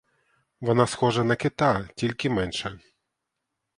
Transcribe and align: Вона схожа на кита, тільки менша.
Вона 0.61 0.87
схожа 0.87 1.23
на 1.23 1.35
кита, 1.35 1.89
тільки 1.95 2.29
менша. 2.29 2.79